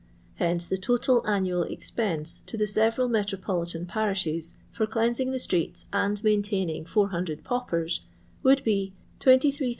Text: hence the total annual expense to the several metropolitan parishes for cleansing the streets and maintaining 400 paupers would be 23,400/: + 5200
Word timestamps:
hence 0.37 0.65
the 0.65 0.79
total 0.79 1.23
annual 1.27 1.61
expense 1.61 2.41
to 2.47 2.57
the 2.57 2.65
several 2.65 3.07
metropolitan 3.07 3.85
parishes 3.85 4.55
for 4.71 4.87
cleansing 4.87 5.29
the 5.29 5.37
streets 5.37 5.85
and 5.93 6.23
maintaining 6.23 6.83
400 6.85 7.43
paupers 7.43 7.99
would 8.41 8.63
be 8.63 8.93
23,400/: 9.19 9.25
+ 9.41 9.41
5200 9.53 9.69